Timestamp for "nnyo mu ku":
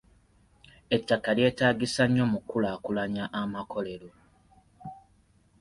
2.07-2.47